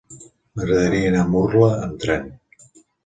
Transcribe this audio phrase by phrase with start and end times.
[0.55, 2.29] M'agradaria anar a Murla amb tren.